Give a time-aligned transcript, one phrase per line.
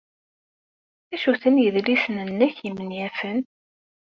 [1.09, 3.39] D acu-ten yidlisen-nnek imenyafen?